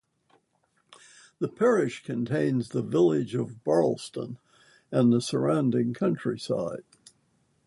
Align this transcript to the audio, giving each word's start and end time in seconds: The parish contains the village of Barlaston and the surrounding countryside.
The 1.37 1.47
parish 1.47 2.01
contains 2.01 2.69
the 2.69 2.81
village 2.81 3.35
of 3.35 3.63
Barlaston 3.63 4.37
and 4.91 5.13
the 5.13 5.21
surrounding 5.21 5.93
countryside. 5.93 6.85